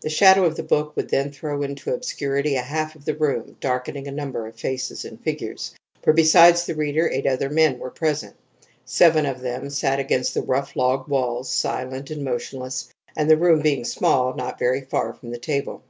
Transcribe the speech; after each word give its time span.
The 0.00 0.10
shadow 0.10 0.44
of 0.46 0.56
the 0.56 0.64
book 0.64 0.96
would 0.96 1.10
then 1.10 1.30
throw 1.30 1.62
into 1.62 1.94
obscurity 1.94 2.56
a 2.56 2.60
half 2.62 2.96
of 2.96 3.04
the 3.04 3.14
room, 3.14 3.56
darkening 3.60 4.08
a 4.08 4.10
number 4.10 4.48
of 4.48 4.56
faces 4.56 5.04
and 5.04 5.20
figures; 5.22 5.76
for 6.02 6.12
besides 6.12 6.66
the 6.66 6.74
reader, 6.74 7.08
eight 7.08 7.24
other 7.24 7.48
men 7.48 7.78
were 7.78 7.90
present. 7.92 8.34
Seven 8.84 9.24
of 9.26 9.40
them 9.42 9.70
sat 9.70 10.00
against 10.00 10.34
the 10.34 10.42
rough 10.42 10.74
log 10.74 11.06
walls, 11.06 11.50
silent 11.52 12.10
and 12.10 12.24
motionless, 12.24 12.88
and, 13.16 13.30
the 13.30 13.36
room 13.36 13.60
being 13.60 13.84
small, 13.84 14.34
not 14.34 14.58
very 14.58 14.80
far 14.80 15.12
from 15.12 15.30
the 15.30 15.38
table. 15.38 15.82